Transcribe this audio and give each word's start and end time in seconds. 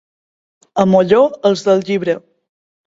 A 0.83 0.87
Molló, 0.95 1.21
els 1.51 1.67
del 1.69 1.87
llibre. 1.93 2.21